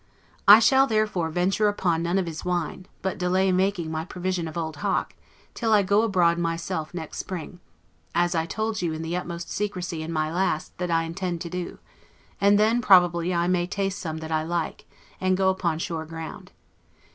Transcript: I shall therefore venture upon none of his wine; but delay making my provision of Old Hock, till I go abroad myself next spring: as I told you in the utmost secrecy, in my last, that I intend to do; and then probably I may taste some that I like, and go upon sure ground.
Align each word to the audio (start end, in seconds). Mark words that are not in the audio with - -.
I 0.47 0.57
shall 0.57 0.87
therefore 0.87 1.29
venture 1.29 1.67
upon 1.67 2.01
none 2.01 2.17
of 2.17 2.25
his 2.25 2.43
wine; 2.43 2.87
but 3.03 3.19
delay 3.19 3.51
making 3.51 3.91
my 3.91 4.03
provision 4.03 4.47
of 4.47 4.57
Old 4.57 4.77
Hock, 4.77 5.13
till 5.53 5.71
I 5.73 5.83
go 5.83 6.01
abroad 6.01 6.39
myself 6.39 6.91
next 6.91 7.19
spring: 7.19 7.59
as 8.15 8.33
I 8.33 8.47
told 8.47 8.81
you 8.81 8.93
in 8.93 9.03
the 9.03 9.15
utmost 9.15 9.51
secrecy, 9.51 10.01
in 10.01 10.11
my 10.11 10.33
last, 10.33 10.75
that 10.79 10.89
I 10.89 11.03
intend 11.03 11.39
to 11.41 11.51
do; 11.51 11.77
and 12.41 12.57
then 12.57 12.81
probably 12.81 13.31
I 13.31 13.47
may 13.47 13.67
taste 13.67 13.99
some 13.99 14.17
that 14.21 14.31
I 14.31 14.41
like, 14.41 14.85
and 15.19 15.37
go 15.37 15.51
upon 15.51 15.77
sure 15.77 16.05
ground. 16.07 16.51